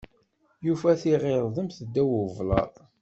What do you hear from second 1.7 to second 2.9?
ddaw ublaḍ.